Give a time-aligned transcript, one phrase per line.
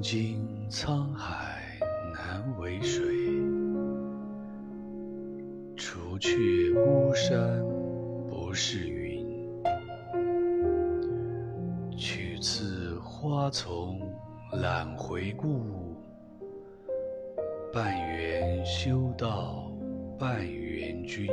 [0.00, 1.60] 经沧海
[2.14, 3.04] 难为水
[5.76, 6.36] 除却
[6.76, 7.60] 巫山
[8.28, 9.26] 不是云。
[11.96, 14.00] 取次花丛
[14.52, 15.96] 懒回顾
[17.72, 19.68] 半缘修道
[20.16, 21.28] 半缘君。